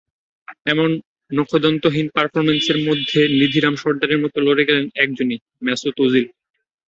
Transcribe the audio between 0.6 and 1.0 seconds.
এমন